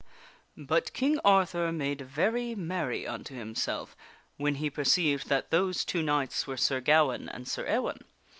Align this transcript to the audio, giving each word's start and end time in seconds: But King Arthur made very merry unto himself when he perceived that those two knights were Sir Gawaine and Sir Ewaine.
But 0.57 0.93
King 0.93 1.19
Arthur 1.23 1.71
made 1.71 2.01
very 2.01 2.55
merry 2.55 3.05
unto 3.05 3.35
himself 3.35 3.95
when 4.35 4.55
he 4.55 4.67
perceived 4.67 5.29
that 5.29 5.51
those 5.51 5.85
two 5.85 6.01
knights 6.01 6.47
were 6.47 6.57
Sir 6.57 6.79
Gawaine 6.81 7.29
and 7.29 7.47
Sir 7.47 7.67
Ewaine. 7.67 8.01